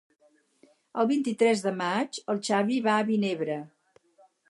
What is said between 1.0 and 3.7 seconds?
El vint-i-tres de maig en Xavi va a Vinebre.